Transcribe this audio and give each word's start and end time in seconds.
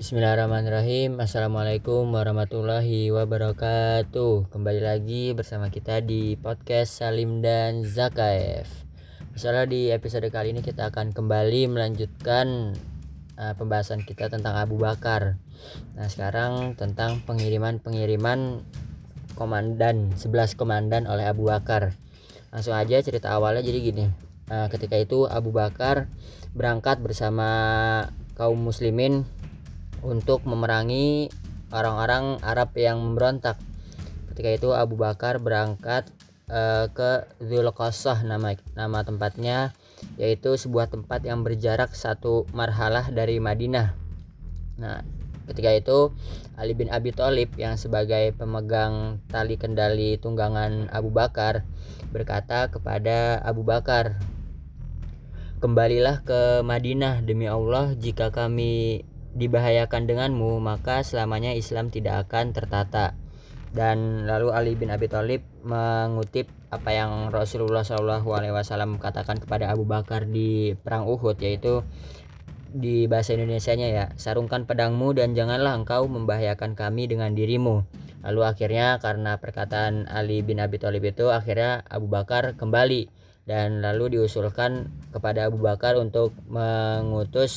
Bismillahirrahmanirrahim. 0.00 1.20
Assalamualaikum 1.20 2.08
warahmatullahi 2.08 3.12
wabarakatuh. 3.12 4.48
Kembali 4.48 4.80
lagi 4.80 5.36
bersama 5.36 5.68
kita 5.68 6.00
di 6.00 6.40
podcast 6.40 7.04
Salim 7.04 7.44
dan 7.44 7.84
Zakaev. 7.84 8.64
Misalnya 9.36 9.68
di 9.68 9.92
episode 9.92 10.24
kali 10.32 10.56
ini 10.56 10.64
kita 10.64 10.88
akan 10.88 11.12
kembali 11.12 11.68
melanjutkan 11.68 12.72
uh, 13.36 13.52
pembahasan 13.60 14.00
kita 14.08 14.32
tentang 14.32 14.56
Abu 14.56 14.80
Bakar. 14.80 15.36
Nah 15.92 16.08
sekarang 16.08 16.80
tentang 16.80 17.20
pengiriman-pengiriman 17.28 18.64
komandan 19.36 20.16
11 20.16 20.56
komandan 20.56 21.04
oleh 21.12 21.28
Abu 21.28 21.52
Bakar. 21.52 21.92
Langsung 22.56 22.72
aja 22.72 23.04
cerita 23.04 23.36
awalnya. 23.36 23.60
Jadi 23.60 23.78
gini 23.84 24.08
uh, 24.48 24.64
Ketika 24.72 24.96
itu 24.96 25.28
Abu 25.28 25.52
Bakar 25.52 26.08
berangkat 26.56 27.04
bersama 27.04 27.52
kaum 28.32 28.56
muslimin 28.56 29.28
untuk 30.00 30.44
memerangi 30.48 31.28
orang-orang 31.70 32.42
Arab 32.42 32.74
yang 32.76 33.00
memberontak. 33.00 33.56
Ketika 34.32 34.50
itu 34.50 34.68
Abu 34.72 34.98
Bakar 34.98 35.38
berangkat 35.38 36.08
uh, 36.50 36.90
ke 36.90 37.30
Zulqasah 37.40 38.26
nama 38.26 38.58
nama 38.74 39.06
tempatnya 39.06 39.72
yaitu 40.16 40.56
sebuah 40.56 40.88
tempat 40.88 41.24
yang 41.24 41.44
berjarak 41.44 41.92
satu 41.92 42.48
marhalah 42.56 43.08
dari 43.12 43.36
Madinah. 43.38 43.94
Nah, 44.80 45.04
ketika 45.44 45.76
itu 45.76 46.12
Ali 46.56 46.72
bin 46.72 46.88
Abi 46.88 47.12
Thalib 47.12 47.52
yang 47.56 47.76
sebagai 47.76 48.32
pemegang 48.36 49.20
tali 49.28 49.56
kendali 49.60 50.16
tunggangan 50.16 50.88
Abu 50.92 51.12
Bakar 51.12 51.64
berkata 52.10 52.72
kepada 52.72 53.38
Abu 53.44 53.62
Bakar, 53.62 54.18
"Kembalilah 55.60 56.24
ke 56.24 56.64
Madinah 56.64 57.20
demi 57.20 57.44
Allah 57.44 57.92
jika 57.92 58.32
kami 58.32 59.04
dibahayakan 59.34 60.10
denganmu 60.10 60.58
maka 60.58 61.06
selamanya 61.06 61.54
Islam 61.54 61.90
tidak 61.92 62.28
akan 62.28 62.54
tertata. 62.54 63.14
Dan 63.70 64.26
lalu 64.26 64.50
Ali 64.50 64.72
bin 64.74 64.90
Abi 64.90 65.06
Thalib 65.06 65.46
mengutip 65.62 66.50
apa 66.74 66.90
yang 66.90 67.30
Rasulullah 67.30 67.86
Shallallahu 67.86 68.26
Alaihi 68.34 68.50
Wasallam 68.50 68.98
katakan 68.98 69.38
kepada 69.38 69.70
Abu 69.70 69.86
Bakar 69.86 70.26
di 70.26 70.74
perang 70.74 71.06
Uhud 71.06 71.38
yaitu 71.38 71.86
di 72.70 73.10
bahasa 73.10 73.34
Indonesia-nya 73.34 73.88
ya 73.90 74.04
sarungkan 74.14 74.66
pedangmu 74.66 75.14
dan 75.14 75.34
janganlah 75.34 75.74
engkau 75.74 76.06
membahayakan 76.06 76.78
kami 76.78 77.10
dengan 77.10 77.34
dirimu. 77.34 77.86
Lalu 78.22 78.40
akhirnya 78.42 78.98
karena 78.98 79.38
perkataan 79.38 80.06
Ali 80.06 80.42
bin 80.42 80.58
Abi 80.62 80.78
Thalib 80.78 81.02
itu 81.06 81.30
akhirnya 81.30 81.82
Abu 81.86 82.06
Bakar 82.06 82.54
kembali 82.54 83.10
dan 83.48 83.82
lalu 83.82 84.20
diusulkan 84.20 84.92
kepada 85.10 85.50
Abu 85.50 85.58
Bakar 85.58 85.98
untuk 85.98 86.36
mengutus 86.46 87.52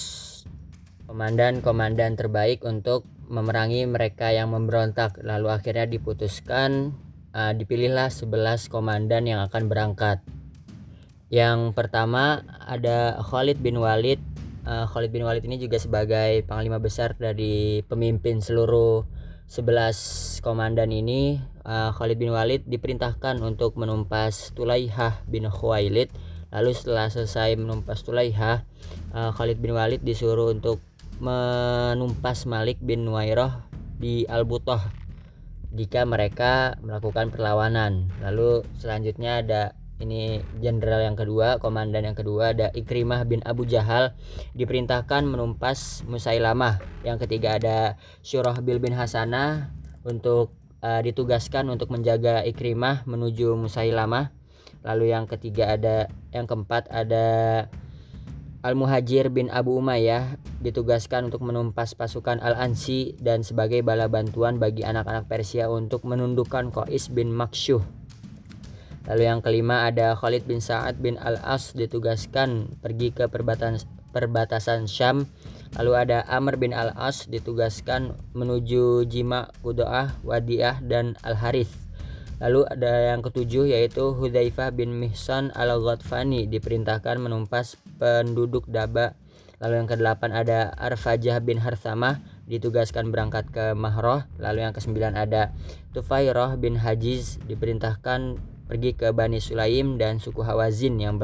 komandan-komandan 1.07 2.15
terbaik 2.15 2.63
untuk 2.63 3.03
memerangi 3.27 3.87
mereka 3.87 4.29
yang 4.29 4.51
memberontak. 4.51 5.19
Lalu 5.23 5.51
akhirnya 5.51 5.87
diputuskan 5.87 6.93
uh, 7.33 7.51
dipilihlah 7.51 8.13
11 8.13 8.69
komandan 8.69 9.27
yang 9.27 9.41
akan 9.43 9.67
berangkat. 9.67 10.21
Yang 11.33 11.73
pertama 11.73 12.45
ada 12.61 13.17
Khalid 13.25 13.57
bin 13.59 13.81
Walid. 13.81 14.21
Uh, 14.63 14.85
Khalid 14.87 15.11
bin 15.11 15.25
Walid 15.25 15.43
ini 15.43 15.59
juga 15.59 15.81
sebagai 15.81 16.45
panglima 16.45 16.79
besar 16.79 17.17
dari 17.17 17.83
pemimpin 17.89 18.39
seluruh 18.39 19.03
11 19.49 20.45
komandan 20.45 20.93
ini. 20.93 21.41
Uh, 21.65 21.89
Khalid 21.95 22.21
bin 22.21 22.31
Walid 22.31 22.63
diperintahkan 22.69 23.41
untuk 23.41 23.75
menumpas 23.81 24.53
Tulaihah 24.53 25.25
bin 25.25 25.49
Khuwailid. 25.49 26.13
Lalu 26.53 26.69
setelah 26.77 27.09
selesai 27.09 27.57
menumpas 27.57 28.05
Tulaihah, 28.05 28.61
uh, 29.17 29.33
Khalid 29.33 29.57
bin 29.57 29.73
Walid 29.73 30.05
disuruh 30.05 30.53
untuk 30.53 30.85
menumpas 31.23 32.43
Malik 32.43 32.83
bin 32.83 33.07
Nuwairah 33.07 33.63
di 33.95 34.27
Al-Butoh 34.27 34.83
jika 35.71 36.03
mereka 36.03 36.75
melakukan 36.83 37.31
perlawanan. 37.31 38.11
Lalu 38.19 38.67
selanjutnya 38.75 39.39
ada 39.39 39.61
ini 40.03 40.43
jenderal 40.59 40.99
yang 40.99 41.15
kedua, 41.15 41.63
komandan 41.63 42.03
yang 42.03 42.17
kedua 42.17 42.51
ada 42.51 42.67
Ikrimah 42.75 43.23
bin 43.23 43.39
Abu 43.47 43.63
Jahal 43.63 44.11
diperintahkan 44.51 45.23
menumpas 45.23 46.03
Musailamah. 46.11 46.83
Yang 47.07 47.23
ketiga 47.23 47.55
ada 47.55 47.95
Syurahbil 48.19 48.83
bin 48.83 48.91
Hasanah 48.91 49.71
untuk 50.03 50.51
uh, 50.83 50.99
ditugaskan 50.99 51.71
untuk 51.71 51.87
menjaga 51.87 52.43
Ikrimah 52.43 53.07
menuju 53.07 53.55
Musailamah. 53.55 54.35
Lalu 54.83 55.15
yang 55.15 55.31
ketiga 55.31 55.79
ada 55.79 56.11
yang 56.35 56.43
keempat 56.51 56.91
ada 56.91 57.71
Al-Muhajir 58.63 59.27
bin 59.27 59.51
Abu 59.51 59.75
Umayyah 59.75 60.39
ditugaskan 60.63 61.27
untuk 61.27 61.43
menumpas 61.43 61.99
pasukan 61.99 62.39
Al-Ansi 62.39 63.11
dan 63.19 63.43
sebagai 63.43 63.83
bala 63.83 64.07
bantuan 64.07 64.55
bagi 64.55 64.87
anak-anak 64.87 65.27
Persia 65.27 65.67
untuk 65.67 66.07
menundukkan 66.07 66.71
Qais 66.71 67.11
bin 67.11 67.35
Maksyuh. 67.35 67.83
Lalu 69.11 69.23
yang 69.27 69.43
kelima 69.43 69.83
ada 69.83 70.15
Khalid 70.15 70.47
bin 70.47 70.63
Sa'ad 70.63 70.95
bin 71.03 71.19
Al-As 71.19 71.75
ditugaskan 71.75 72.79
pergi 72.79 73.11
ke 73.11 73.27
perbatasan 73.27 73.83
perbatasan 74.15 74.87
Syam. 74.87 75.27
Lalu 75.75 76.07
ada 76.07 76.23
Amr 76.31 76.55
bin 76.55 76.71
Al-As 76.71 77.27
ditugaskan 77.27 78.15
menuju 78.31 79.03
Jima, 79.11 79.51
Kudoah, 79.59 80.23
Wadiah 80.23 80.79
dan 80.79 81.19
Al-Harith. 81.19 81.82
Lalu 82.43 82.67
ada 82.67 83.15
yang 83.15 83.23
ketujuh 83.23 83.71
yaitu 83.71 84.11
Hudzaifah 84.19 84.75
bin 84.75 84.99
Mihsan 84.99 85.55
al-Ghatfani 85.55 86.43
diperintahkan 86.51 87.15
menumpas 87.15 87.79
penduduk 87.95 88.67
Daba. 88.67 89.15
Lalu 89.63 89.79
yang 89.79 89.87
kedelapan 89.87 90.35
ada 90.35 90.75
Arfajah 90.75 91.39
bin 91.39 91.55
Harsamah 91.63 92.19
ditugaskan 92.51 93.15
berangkat 93.15 93.47
ke 93.47 93.71
Mahroh. 93.71 94.27
Lalu 94.43 94.67
yang 94.67 94.75
kesembilan 94.75 95.15
ada 95.15 95.55
Tufairah 95.95 96.59
bin 96.59 96.75
Hajiz 96.75 97.39
diperintahkan 97.47 98.35
pergi 98.67 98.91
ke 98.91 99.15
Bani 99.15 99.39
Sulaim 99.39 99.95
dan 99.95 100.19
suku 100.19 100.43
Hawazin 100.43 100.99
yang 100.99 101.15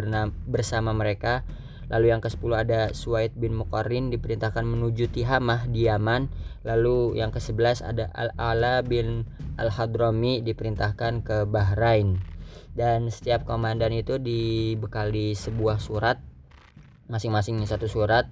bersama 0.48 0.96
mereka 0.96 1.44
Lalu 1.90 2.14
yang 2.14 2.22
ke-10 2.22 2.52
ada 2.54 2.82
Suaid 2.94 3.34
bin 3.34 3.58
Muqarrin 3.58 4.14
diperintahkan 4.14 4.62
menuju 4.62 5.10
Tihamah 5.10 5.66
di 5.70 5.90
Yaman. 5.90 6.30
Lalu 6.62 7.18
yang 7.18 7.34
ke-11 7.34 7.82
ada 7.82 8.14
Al-Ala 8.14 8.86
bin 8.86 9.26
Al-Hadrami 9.58 10.46
diperintahkan 10.46 11.26
ke 11.26 11.38
Bahrain. 11.50 12.22
Dan 12.78 13.10
setiap 13.10 13.50
komandan 13.50 13.92
itu 13.92 14.22
dibekali 14.22 15.34
sebuah 15.34 15.82
surat 15.82 16.22
masing-masing 17.10 17.58
satu 17.66 17.90
surat. 17.90 18.30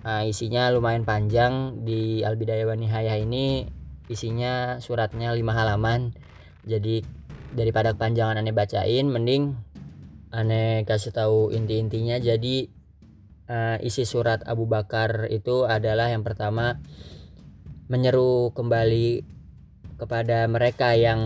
Nah, 0.00 0.24
isinya 0.24 0.72
lumayan 0.72 1.04
panjang 1.04 1.84
di 1.84 2.24
Al-Bidayah 2.24 2.64
wa 2.64 2.76
Nihayah 2.76 3.20
ini 3.20 3.68
isinya 4.08 4.80
suratnya 4.80 5.36
5 5.36 5.44
halaman. 5.52 6.16
Jadi 6.64 7.04
daripada 7.52 7.92
kepanjangan 7.92 8.40
aneh 8.40 8.52
bacain 8.52 9.08
mending 9.08 9.56
aneh 10.28 10.84
kasih 10.84 11.16
tahu 11.16 11.48
inti-intinya 11.48 12.20
jadi 12.20 12.68
uh, 13.48 13.76
isi 13.80 14.04
surat 14.04 14.44
Abu 14.44 14.68
Bakar 14.68 15.26
itu 15.32 15.64
adalah 15.64 16.12
yang 16.12 16.22
pertama 16.22 16.78
menyeru 17.88 18.52
kembali 18.52 19.24
kepada 19.98 20.46
mereka 20.46 20.94
yang 20.94 21.20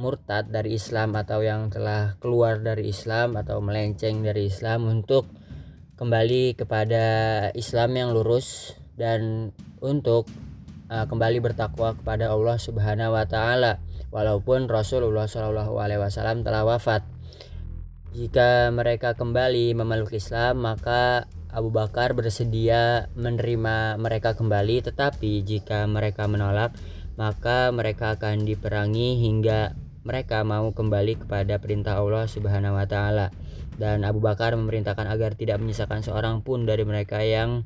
murtad 0.00 0.48
dari 0.48 0.80
Islam 0.80 1.12
atau 1.12 1.44
yang 1.44 1.68
telah 1.68 2.16
keluar 2.22 2.64
dari 2.64 2.88
Islam 2.88 3.36
atau 3.36 3.60
melenceng 3.60 4.24
dari 4.24 4.48
Islam 4.48 4.88
untuk 4.88 5.28
kembali 6.00 6.56
kepada 6.56 7.04
Islam 7.52 7.92
yang 7.92 8.08
lurus 8.16 8.72
dan 8.96 9.52
untuk 9.84 10.24
uh, 10.88 11.04
kembali 11.04 11.44
bertakwa 11.44 11.92
kepada 11.92 12.32
Allah 12.32 12.56
Subhanahu 12.56 13.12
wa 13.12 13.28
taala 13.28 13.84
walaupun 14.08 14.66
Rasulullah 14.66 15.28
Shallallahu 15.28 15.76
alaihi 15.76 16.00
wasallam 16.00 16.40
telah 16.40 16.64
wafat. 16.64 17.04
Jika 18.10 18.74
mereka 18.74 19.14
kembali 19.14 19.70
memeluk 19.76 20.10
Islam, 20.10 20.66
maka 20.66 21.30
Abu 21.50 21.74
Bakar 21.74 22.14
bersedia 22.14 23.10
menerima 23.18 23.98
mereka 23.98 24.38
kembali 24.38 24.86
tetapi 24.86 25.42
jika 25.42 25.86
mereka 25.90 26.30
menolak 26.30 26.74
maka 27.18 27.68
mereka 27.74 28.16
akan 28.16 28.46
diperangi 28.46 29.20
hingga 29.20 29.74
mereka 30.06 30.40
mau 30.46 30.72
kembali 30.72 31.20
kepada 31.26 31.60
perintah 31.60 32.00
Allah 32.00 32.24
Subhanahu 32.24 32.78
wa 32.78 32.86
taala 32.88 33.28
dan 33.76 34.04
Abu 34.04 34.20
Bakar 34.24 34.56
memerintahkan 34.56 35.08
agar 35.08 35.36
tidak 35.36 35.60
menyisakan 35.60 36.00
seorang 36.00 36.40
pun 36.40 36.64
dari 36.64 36.84
mereka 36.84 37.20
yang 37.20 37.64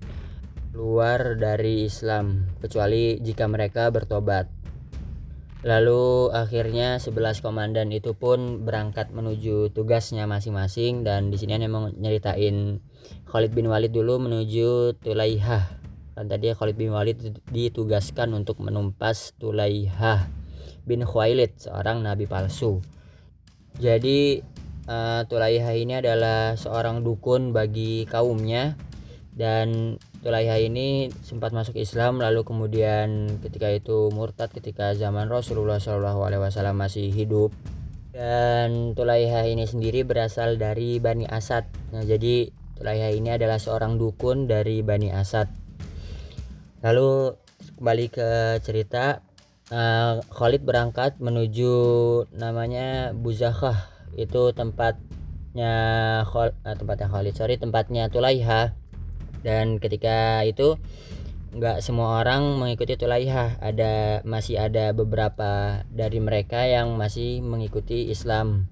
keluar 0.75 1.38
dari 1.38 1.86
Islam 1.86 2.50
kecuali 2.58 3.22
jika 3.22 3.46
mereka 3.46 3.94
bertobat. 3.94 4.63
Lalu 5.64 6.28
akhirnya 6.28 7.00
11 7.00 7.40
komandan 7.40 7.88
itu 7.88 8.12
pun 8.12 8.69
berangkat 8.69 9.08
menuju 9.16 9.72
tugasnya 9.72 10.28
masing-masing 10.28 11.08
dan 11.08 11.32
di 11.32 11.40
sini 11.40 11.56
memang 11.56 11.96
nyeritain 11.96 12.84
Khalid 13.32 13.56
bin 13.56 13.72
Walid 13.72 13.96
dulu 13.96 14.20
menuju 14.20 15.00
Tulaihah. 15.00 15.64
Kan 16.12 16.28
tadi 16.28 16.52
Khalid 16.52 16.76
bin 16.76 16.93
Walid 16.93 17.40
ditugaskan 17.49 18.37
untuk 18.37 18.61
menumpas 18.61 19.32
Tulaihah 19.40 20.28
bin 20.84 21.00
Khuwailid, 21.00 21.56
seorang 21.56 22.05
nabi 22.05 22.28
palsu. 22.28 22.84
Jadi 23.81 24.44
uh, 24.84 25.25
Tulaihah 25.25 25.75
ini 25.81 25.96
adalah 25.96 26.60
seorang 26.60 27.00
dukun 27.00 27.56
bagi 27.56 28.05
kaumnya 28.05 28.76
dan 29.32 29.96
Tulaiha 30.24 30.56
ini 30.56 31.12
sempat 31.20 31.52
masuk 31.52 31.76
Islam 31.76 32.16
lalu 32.16 32.48
kemudian 32.48 33.28
ketika 33.44 33.68
itu 33.68 34.08
murtad 34.08 34.48
ketika 34.48 34.96
zaman 34.96 35.28
Rasulullah 35.28 35.76
Shallallahu 35.76 36.24
Alaihi 36.24 36.40
Wasallam 36.40 36.80
masih 36.80 37.12
hidup. 37.12 37.52
Dan 38.08 38.96
Tulaiha 38.96 39.44
ini 39.44 39.68
sendiri 39.68 40.00
berasal 40.00 40.56
dari 40.56 40.96
Bani 40.96 41.28
Asad. 41.28 41.68
Nah 41.92 42.00
jadi 42.08 42.48
Tulaiha 42.80 43.12
ini 43.12 43.36
adalah 43.36 43.60
seorang 43.60 44.00
dukun 44.00 44.48
dari 44.48 44.80
Bani 44.80 45.12
Asad. 45.12 45.52
Lalu 46.80 47.36
kembali 47.76 48.06
ke 48.08 48.28
cerita 48.64 49.20
uh, 49.68 50.24
Khalid 50.24 50.64
berangkat 50.64 51.20
menuju 51.20 51.76
namanya 52.32 53.12
Buzakhah. 53.12 53.92
Itu 54.16 54.56
tempatnya 54.56 55.74
Khol, 56.32 56.56
uh, 56.64 56.76
tempatnya 56.80 57.12
Khalid 57.12 57.36
sorry 57.36 57.60
tempatnya 57.60 58.08
Tulaiha 58.08 58.83
dan 59.44 59.76
ketika 59.76 60.41
itu 60.49 60.81
nggak 61.55 61.85
semua 61.87 62.19
orang 62.25 62.58
mengikuti 62.58 62.99
Tulaiha 62.99 63.62
ada 63.62 64.25
masih 64.26 64.58
ada 64.58 64.91
beberapa 64.91 65.85
dari 65.87 66.19
mereka 66.19 66.67
yang 66.67 66.99
masih 66.99 67.44
mengikuti 67.44 68.11
Islam. 68.11 68.67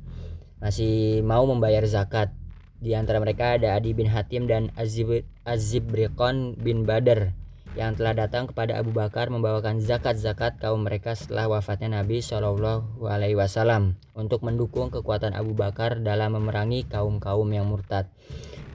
Masih 0.59 1.23
mau 1.23 1.47
membayar 1.47 1.85
zakat. 1.87 2.35
Di 2.83 2.99
antara 2.99 3.23
mereka 3.23 3.55
ada 3.55 3.79
Adi 3.79 3.95
bin 3.95 4.11
Hatim 4.11 4.51
dan 4.51 4.75
Azib 4.75 5.23
Azibrikon 5.47 6.59
bin 6.59 6.83
Badar 6.83 7.31
yang 7.73 7.97
telah 7.97 8.13
datang 8.13 8.51
kepada 8.51 8.77
Abu 8.77 8.93
Bakar 8.93 9.33
membawakan 9.33 9.81
zakat-zakat 9.81 10.61
kaum 10.61 10.85
mereka 10.85 11.17
setelah 11.17 11.49
wafatnya 11.49 12.03
Nabi 12.03 12.21
Shallallahu 12.21 13.07
Alaihi 13.09 13.39
Wasallam 13.39 13.97
untuk 14.13 14.45
mendukung 14.45 14.93
kekuatan 14.93 15.33
Abu 15.33 15.57
Bakar 15.57 16.05
dalam 16.05 16.37
memerangi 16.37 16.85
kaum-kaum 16.85 17.49
yang 17.49 17.65
murtad. 17.65 18.13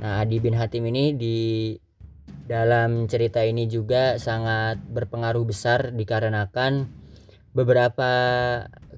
Nah, 0.01 0.21
Adi 0.21 0.41
bin 0.41 0.57
Hatim 0.57 0.89
ini 0.89 1.13
di 1.13 1.37
dalam 2.47 3.11
cerita 3.11 3.43
ini 3.43 3.67
juga 3.67 4.15
sangat 4.21 4.79
berpengaruh 4.87 5.43
besar 5.43 5.91
dikarenakan 5.91 6.87
beberapa 7.51 8.11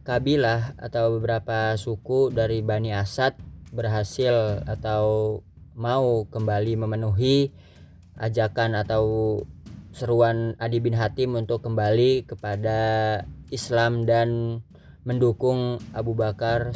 kabilah 0.05 0.77
atau 0.77 1.17
beberapa 1.17 1.73
suku 1.73 2.29
dari 2.29 2.61
Bani 2.61 2.93
Asad 2.93 3.37
berhasil 3.73 4.65
atau 4.65 5.39
mau 5.73 6.25
kembali 6.29 6.77
memenuhi 6.81 7.53
ajakan 8.19 8.77
atau 8.77 9.03
seruan 9.95 10.53
Adi 10.59 10.83
bin 10.83 10.93
Hatim 10.93 11.33
untuk 11.39 11.65
kembali 11.65 12.29
kepada 12.29 12.79
Islam 13.49 14.05
dan 14.05 14.61
mendukung 15.07 15.81
Abu 15.95 16.13
Bakar 16.13 16.75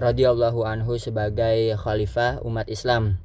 radhiyallahu 0.00 0.66
anhu 0.66 0.98
sebagai 0.98 1.76
khalifah 1.78 2.42
umat 2.42 2.66
Islam 2.66 3.22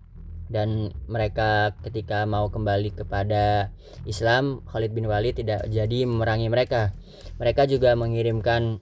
dan 0.47 0.95
mereka 1.11 1.75
ketika 1.83 2.23
mau 2.23 2.47
kembali 2.47 2.95
kepada 2.95 3.71
Islam 4.07 4.63
Khalid 4.67 4.95
bin 4.95 5.07
Walid 5.07 5.39
tidak 5.39 5.67
jadi 5.67 6.07
memerangi 6.07 6.47
mereka. 6.47 6.95
Mereka 7.39 7.67
juga 7.67 7.93
mengirimkan 7.93 8.79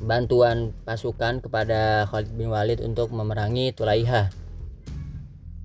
bantuan 0.00 0.74
pasukan 0.88 1.44
kepada 1.44 2.08
Khalid 2.10 2.34
bin 2.34 2.50
Walid 2.50 2.82
untuk 2.82 3.14
memerangi 3.14 3.70
Tulaiha 3.76 4.44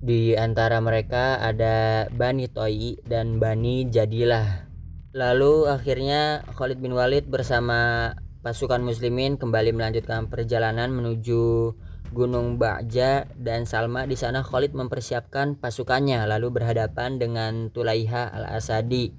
di 0.00 0.32
antara 0.32 0.80
mereka 0.80 1.36
ada 1.44 2.08
Bani 2.08 2.48
Toyi 2.48 2.96
dan 3.04 3.36
Bani 3.36 3.84
Jadilah. 3.92 4.64
Lalu 5.12 5.68
akhirnya 5.68 6.40
Khalid 6.56 6.80
bin 6.80 6.96
Walid 6.96 7.28
bersama 7.28 8.12
pasukan 8.40 8.80
muslimin 8.80 9.36
kembali 9.36 9.76
melanjutkan 9.76 10.32
perjalanan 10.32 10.88
menuju 10.88 11.76
Gunung 12.10 12.58
Ba'ja 12.58 13.30
dan 13.38 13.70
Salma 13.70 14.02
di 14.02 14.18
sana 14.18 14.42
Khalid 14.42 14.74
mempersiapkan 14.74 15.54
pasukannya 15.54 16.26
lalu 16.26 16.58
berhadapan 16.58 17.22
dengan 17.22 17.70
Tulaiha 17.70 18.34
al-Asadi 18.34 19.14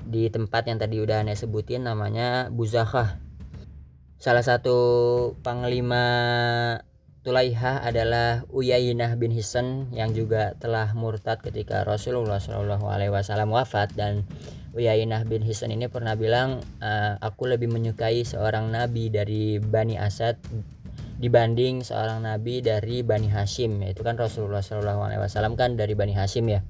di 0.00 0.32
tempat 0.32 0.64
yang 0.64 0.80
tadi 0.80 0.96
udah 1.04 1.20
aneh 1.20 1.36
sebutin 1.36 1.84
namanya 1.84 2.48
Buzakhah. 2.48 3.20
Salah 4.16 4.40
satu 4.40 4.76
panglima 5.44 6.04
Tulaiha 7.20 7.84
adalah 7.84 8.48
Uyainah 8.48 9.12
bin 9.20 9.28
Hisan 9.28 9.92
yang 9.92 10.16
juga 10.16 10.56
telah 10.56 10.96
murtad 10.96 11.44
ketika 11.44 11.84
Rasulullah 11.84 12.40
Shallallahu 12.40 12.88
Alaihi 12.88 13.12
Wasallam 13.12 13.52
wafat 13.52 13.92
dan 13.92 14.24
Uyainah 14.72 15.28
bin 15.28 15.44
Hisan 15.44 15.76
ini 15.76 15.92
pernah 15.92 16.16
bilang 16.16 16.64
aku 17.20 17.44
lebih 17.44 17.68
menyukai 17.68 18.24
seorang 18.24 18.72
nabi 18.72 19.12
dari 19.12 19.60
Bani 19.60 20.00
Asad 20.00 20.40
dibanding 21.20 21.84
seorang 21.84 22.24
nabi 22.24 22.64
dari 22.64 23.04
Bani 23.04 23.28
Hashim. 23.28 23.84
Yaitu 23.84 24.00
kan 24.00 24.16
Rasulullah 24.16 24.64
Shallallahu 24.64 25.04
Alaihi 25.04 25.20
Wasallam 25.20 25.52
kan 25.54 25.76
dari 25.76 25.92
Bani 25.92 26.16
Hashim 26.16 26.48
ya. 26.48 26.64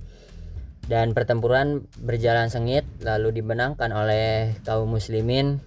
Dan 0.91 1.15
pertempuran 1.15 1.87
berjalan 2.03 2.51
sengit 2.51 2.83
lalu 3.07 3.31
dimenangkan 3.31 3.95
oleh 3.95 4.59
kaum 4.67 4.91
muslimin. 4.91 5.63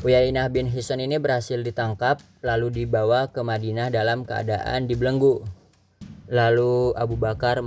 Uyainah 0.00 0.48
bin 0.48 0.70
Hisan 0.70 1.04
ini 1.04 1.20
berhasil 1.20 1.60
ditangkap 1.60 2.24
lalu 2.40 2.72
dibawa 2.72 3.28
ke 3.28 3.44
Madinah 3.44 3.92
dalam 3.92 4.24
keadaan 4.24 4.88
dibelenggu. 4.88 5.44
Lalu 6.32 6.96
Abu 6.96 7.20
Bakar 7.20 7.60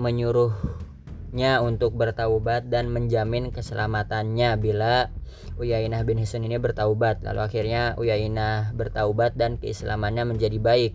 menyuruhnya 1.32 1.64
untuk 1.64 1.96
bertaubat 1.96 2.68
dan 2.68 2.92
menjamin 2.92 3.56
keselamatannya. 3.56 4.60
Bila 4.60 5.08
Uyainah 5.56 6.04
bin 6.04 6.20
Hisan 6.20 6.44
ini 6.44 6.60
bertaubat 6.60 7.24
lalu 7.24 7.40
akhirnya 7.48 7.96
Uyainah 7.96 8.76
bertaubat 8.76 9.40
dan 9.40 9.56
keislamannya 9.56 10.28
menjadi 10.28 10.60
baik. 10.60 10.94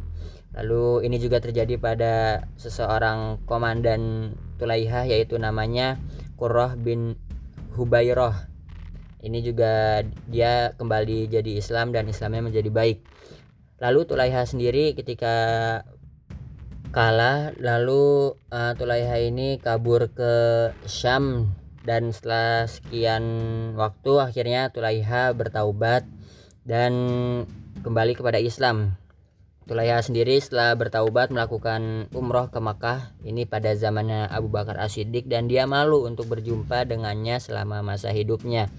Lalu 0.56 1.08
ini 1.08 1.16
juga 1.20 1.40
terjadi 1.40 1.80
pada 1.80 2.44
seseorang 2.56 3.44
komandan 3.48 4.32
Tulaiha 4.60 5.08
yaitu 5.08 5.36
namanya 5.40 6.00
Qurrah 6.36 6.76
bin 6.76 7.16
Hubayroh 7.76 8.32
ini 9.20 9.42
juga 9.42 10.04
dia 10.28 10.76
kembali 10.76 11.28
jadi 11.32 11.58
Islam 11.58 11.92
dan 11.92 12.08
Islamnya 12.08 12.46
menjadi 12.46 12.70
baik. 12.72 13.04
Lalu 13.80 14.08
Tulaiha 14.08 14.48
sendiri 14.48 14.96
ketika 14.96 15.34
kalah 16.96 17.52
lalu 17.60 18.32
uh, 18.48 18.72
Tulaiha 18.72 19.20
ini 19.28 19.60
kabur 19.60 20.08
ke 20.16 20.32
Syam 20.88 21.52
dan 21.84 22.08
setelah 22.08 22.64
sekian 22.64 23.24
waktu 23.76 24.16
akhirnya 24.16 24.72
Tulaiha 24.72 25.36
bertaubat 25.36 26.08
dan 26.64 26.92
kembali 27.84 28.16
kepada 28.16 28.40
Islam. 28.40 28.96
Tulaiha 29.68 30.00
sendiri 30.00 30.40
setelah 30.40 30.72
bertaubat 30.72 31.28
melakukan 31.28 32.08
umroh 32.16 32.48
ke 32.48 32.64
Makkah 32.64 33.12
ini 33.28 33.44
pada 33.44 33.76
zamannya 33.76 34.32
Abu 34.32 34.48
Bakar 34.48 34.80
As-Siddiq 34.80 35.28
dan 35.28 35.52
dia 35.52 35.68
malu 35.68 36.08
untuk 36.08 36.32
berjumpa 36.32 36.88
dengannya 36.88 37.36
selama 37.44 37.84
masa 37.84 38.08
hidupnya. 38.08 38.72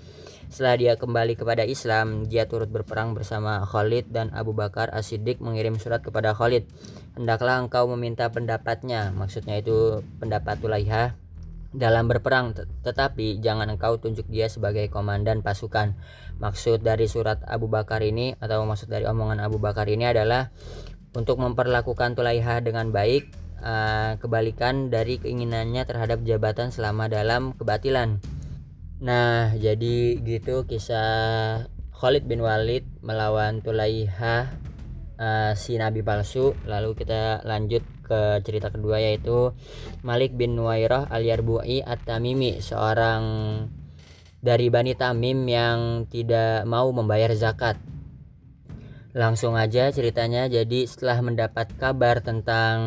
Setelah 0.48 0.75
dia 0.80 0.94
kembali 0.96 1.36
kepada 1.36 1.68
Islam, 1.68 2.24
dia 2.24 2.48
turut 2.48 2.72
berperang 2.72 3.12
bersama 3.12 3.68
Khalid 3.68 4.08
dan 4.08 4.32
Abu 4.32 4.56
Bakar 4.56 4.88
As-Siddiq 4.96 5.44
mengirim 5.44 5.75
surat 5.75 6.00
kepada 6.00 6.32
Khalid. 6.32 6.63
Hendaklah 7.20 7.60
engkau 7.60 7.84
meminta 7.92 8.32
pendapatnya, 8.32 9.12
maksudnya 9.12 9.60
itu 9.60 10.00
pendapat 10.24 10.56
Tulaiha 10.63 11.20
dalam 11.75 12.08
berperang. 12.08 12.56
Tetapi 12.88 13.44
jangan 13.44 13.75
engkau 13.75 14.00
tunjuk 14.00 14.24
dia 14.32 14.48
sebagai 14.48 14.88
komandan 14.88 15.44
pasukan. 15.44 16.00
Maksud 16.39 16.80
dari 16.80 17.12
surat 17.12 17.44
Abu 17.44 17.68
Bakar 17.68 18.00
ini 18.00 18.32
atau 18.39 18.63
maksud 18.63 18.88
dari 18.88 19.04
omongan 19.04 19.44
Abu 19.44 19.60
Bakar 19.60 19.92
ini 19.92 20.08
adalah 20.08 20.48
untuk 21.12 21.44
memperlakukan 21.44 22.16
Tulaiha 22.16 22.63
dengan 22.63 22.96
baik 22.96 23.36
uh, 23.60 24.16
kebalikan 24.16 24.88
dari 24.88 25.20
keinginannya 25.20 25.84
terhadap 25.84 26.24
jabatan 26.24 26.72
selama 26.72 27.12
dalam 27.12 27.51
kebatilan 27.58 28.22
nah 28.98 29.54
jadi 29.54 30.18
gitu 30.22 30.66
kisah 30.66 31.70
Khalid 31.98 32.30
bin 32.30 32.46
Walid 32.46 32.86
melawan 33.01 33.66
Tulaiha 33.66 34.54
uh, 35.18 35.51
si 35.58 35.75
nabi 35.82 36.06
palsu. 36.06 36.54
Lalu 36.70 36.94
kita 36.94 37.42
lanjut 37.42 37.82
ke 38.06 38.39
cerita 38.46 38.70
kedua 38.70 39.01
yaitu 39.01 39.51
Malik 40.06 40.38
bin 40.38 40.56
Nuwairah 40.56 41.10
al-Yarbu'i 41.12 41.84
at-Tamimi 41.84 42.63
seorang 42.63 43.22
dari 44.39 44.70
Bani 44.70 44.94
Tamim 44.94 45.44
yang 45.50 46.06
tidak 46.08 46.63
mau 46.70 46.88
membayar 46.94 47.34
zakat. 47.34 47.82
Langsung 49.18 49.58
aja 49.58 49.89
ceritanya. 49.89 50.46
Jadi 50.46 50.86
setelah 50.86 51.20
mendapat 51.25 51.74
kabar 51.82 52.22
tentang 52.22 52.77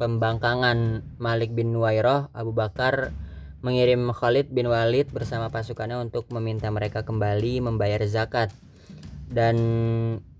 pembangkangan 0.00 1.04
Malik 1.20 1.52
bin 1.52 1.76
Nuwairah 1.76 2.32
Abu 2.32 2.56
Bakar 2.56 3.12
mengirim 3.60 4.08
Khalid 4.08 4.48
bin 4.48 4.68
Walid 4.72 5.12
bersama 5.12 5.52
pasukannya 5.52 6.00
untuk 6.00 6.28
meminta 6.32 6.72
mereka 6.72 7.04
kembali 7.04 7.60
membayar 7.60 8.00
zakat. 8.08 8.48
Dan 9.30 9.56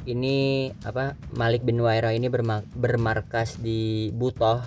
ini 0.09 0.71
apa 0.83 1.15
Malik 1.37 1.63
bin 1.63 1.79
Wairah 1.85 2.17
ini 2.17 2.33
bermarkas 2.75 3.61
di 3.61 4.09
Butoh. 4.17 4.65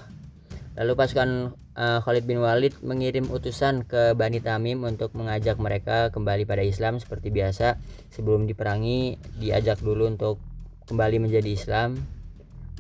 Lalu 0.78 0.92
pasukan 0.94 1.54
uh, 1.78 2.00
Khalid 2.02 2.26
bin 2.30 2.42
Walid 2.42 2.78
mengirim 2.86 3.30
utusan 3.30 3.86
ke 3.86 4.14
Bani 4.14 4.42
Tamim 4.42 4.86
untuk 4.86 5.14
mengajak 5.18 5.58
mereka 5.58 6.10
kembali 6.14 6.46
pada 6.46 6.62
Islam 6.62 7.02
seperti 7.02 7.34
biasa. 7.34 7.82
Sebelum 8.14 8.46
diperangi 8.46 9.18
diajak 9.42 9.82
dulu 9.82 10.10
untuk 10.10 10.38
kembali 10.86 11.18
menjadi 11.22 11.50
Islam. 11.50 11.98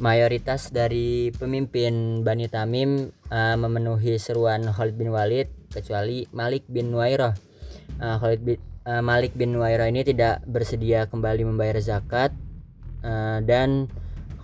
Mayoritas 0.01 0.73
dari 0.73 1.29
pemimpin 1.37 2.25
Bani 2.25 2.49
Tamim 2.49 3.13
uh, 3.29 3.55
memenuhi 3.57 4.17
seruan 4.17 4.65
Khalid 4.65 4.97
bin 4.97 5.13
Walid 5.13 5.62
kecuali 5.73 6.29
Malik 6.29 6.69
bin 6.69 6.93
Nuairah. 6.93 7.33
Uh, 7.97 8.15
Khalid 8.21 8.41
bin 8.45 8.57
uh, 8.85 9.01
Malik 9.01 9.33
bin 9.33 9.57
Nuairah 9.57 9.89
ini 9.89 10.05
tidak 10.05 10.45
bersedia 10.45 11.09
kembali 11.09 11.49
membayar 11.49 11.81
zakat 11.81 12.29
uh, 13.01 13.41
dan 13.41 13.89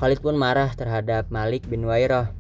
Khalid 0.02 0.26
pun 0.26 0.34
marah 0.34 0.74
terhadap 0.74 1.30
Malik 1.30 1.70
bin 1.70 1.86
Nuairah. 1.86 2.34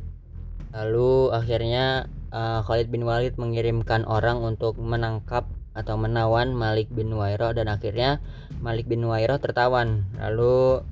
Lalu 0.73 1.33
akhirnya 1.33 2.09
uh, 2.33 2.61
Khalid 2.65 2.89
bin 2.89 3.05
Walid 3.05 3.35
mengirimkan 3.37 4.05
orang 4.05 4.41
untuk 4.41 4.77
menangkap 4.77 5.49
atau 5.77 5.95
menawan 5.95 6.51
Malik 6.53 6.89
bin 6.91 7.13
Nuairah 7.13 7.55
dan 7.55 7.69
akhirnya 7.71 8.19
Malik 8.59 8.89
bin 8.89 9.05
Nuairah 9.05 9.39
tertawan. 9.39 10.05
Lalu 10.17 10.83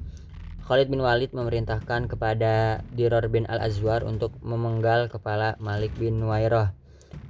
Khalid 0.68 0.92
bin 0.92 1.00
Walid 1.00 1.32
memerintahkan 1.32 2.12
kepada 2.12 2.84
Diror 2.92 3.32
bin 3.32 3.48
Al-Azwar 3.48 4.04
untuk 4.04 4.36
memenggal 4.44 5.08
kepala 5.08 5.56
Malik 5.64 5.96
bin 5.96 6.20
Nuairah. 6.20 6.76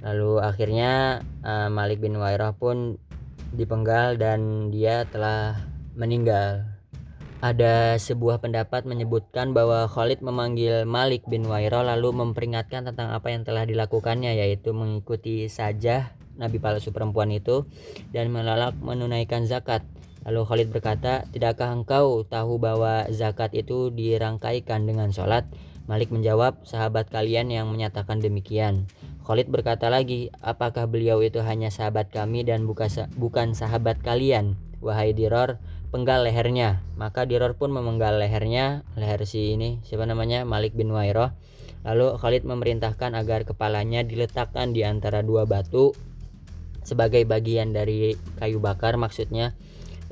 Lalu 0.02 0.38
akhirnya 0.38 1.22
uh, 1.42 1.68
Malik 1.68 1.98
bin 1.98 2.14
Nuairah 2.14 2.54
pun 2.54 2.98
dipenggal 3.54 4.20
dan 4.20 4.70
dia 4.70 5.08
telah 5.08 5.58
meninggal. 5.98 6.78
Ada 7.38 8.02
sebuah 8.02 8.42
pendapat 8.42 8.82
menyebutkan 8.82 9.54
bahwa 9.54 9.86
Khalid 9.86 10.26
memanggil 10.26 10.82
Malik 10.82 11.22
bin 11.30 11.46
Wairah 11.46 11.86
lalu 11.86 12.10
memperingatkan 12.10 12.82
tentang 12.90 13.14
apa 13.14 13.30
yang 13.30 13.46
telah 13.46 13.62
dilakukannya 13.62 14.34
yaitu 14.34 14.74
mengikuti 14.74 15.46
saja 15.46 16.18
nabi 16.34 16.58
palsu 16.58 16.90
perempuan 16.90 17.30
itu 17.30 17.62
dan 18.10 18.34
melalak 18.34 18.74
menunaikan 18.82 19.46
zakat. 19.46 19.86
Lalu 20.26 20.40
Khalid 20.50 20.68
berkata, 20.74 21.30
"Tidakkah 21.30 21.70
engkau 21.70 22.26
tahu 22.26 22.58
bahwa 22.58 23.06
zakat 23.14 23.54
itu 23.54 23.94
dirangkaikan 23.94 24.82
dengan 24.82 25.14
sholat?" 25.14 25.46
Malik 25.88 26.12
menjawab, 26.12 26.68
"Sahabat 26.68 27.08
kalian 27.08 27.48
yang 27.48 27.72
menyatakan 27.72 28.20
demikian." 28.20 28.84
Khalid 29.24 29.48
berkata 29.48 29.88
lagi, 29.88 30.28
"Apakah 30.44 30.84
beliau 30.84 31.24
itu 31.24 31.40
hanya 31.40 31.72
sahabat 31.72 32.12
kami 32.12 32.44
dan 32.44 32.68
bukan 32.68 33.48
sahabat 33.56 34.04
kalian?" 34.04 34.60
Wahai 34.84 35.16
Diror, 35.16 35.56
penggal 35.88 36.28
lehernya. 36.28 36.84
Maka 37.00 37.24
Diror 37.24 37.56
pun 37.56 37.72
memenggal 37.72 38.20
lehernya, 38.20 38.84
leher 39.00 39.24
si 39.24 39.56
ini, 39.56 39.80
siapa 39.82 40.04
namanya? 40.04 40.44
Malik 40.44 40.76
bin 40.76 40.92
Wairoh. 40.92 41.32
Lalu 41.88 42.20
Khalid 42.20 42.44
memerintahkan 42.44 43.16
agar 43.16 43.48
kepalanya 43.48 44.04
diletakkan 44.04 44.76
di 44.76 44.84
antara 44.84 45.24
dua 45.24 45.48
batu 45.48 45.96
sebagai 46.84 47.24
bagian 47.24 47.72
dari 47.72 48.12
kayu 48.36 48.60
bakar 48.60 49.00
maksudnya. 49.00 49.56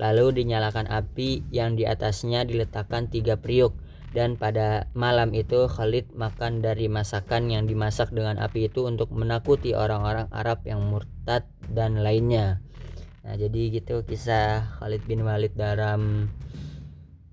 Lalu 0.00 0.40
dinyalakan 0.44 0.88
api 0.88 1.44
yang 1.52 1.76
di 1.76 1.84
atasnya 1.84 2.44
diletakkan 2.48 3.08
tiga 3.12 3.36
periuk 3.36 3.76
dan 4.16 4.40
pada 4.40 4.88
malam 4.96 5.36
itu 5.36 5.68
Khalid 5.68 6.16
makan 6.16 6.64
dari 6.64 6.88
masakan 6.88 7.52
yang 7.52 7.68
dimasak 7.68 8.08
dengan 8.16 8.40
api 8.40 8.72
itu 8.72 8.88
untuk 8.88 9.12
menakuti 9.12 9.76
orang-orang 9.76 10.32
Arab 10.32 10.64
yang 10.64 10.80
murtad 10.88 11.44
dan 11.68 12.00
lainnya. 12.00 12.64
Nah, 13.28 13.36
jadi 13.36 13.76
gitu 13.76 14.08
kisah 14.08 14.80
Khalid 14.80 15.04
bin 15.04 15.20
Walid 15.20 15.52
dalam 15.52 16.32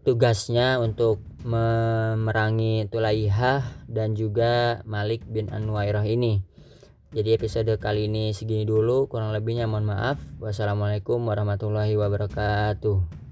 tugasnya 0.03 0.83
untuk 0.83 1.23
memerangi 1.47 2.91
Tulaihah 2.91 3.63
dan 3.87 4.19
juga 4.19 4.83
Malik 4.83 5.23
bin 5.23 5.47
Anwairah 5.55 6.03
ini. 6.03 6.43
Jadi 7.15 7.31
episode 7.31 7.71
kali 7.79 8.11
ini 8.11 8.35
segini 8.35 8.67
dulu, 8.67 9.07
kurang 9.07 9.31
lebihnya 9.31 9.71
mohon 9.71 9.87
maaf. 9.87 10.19
Wassalamualaikum 10.43 11.23
warahmatullahi 11.23 11.95
wabarakatuh. 11.95 13.22